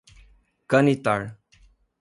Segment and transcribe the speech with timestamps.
[0.73, 1.37] Canitar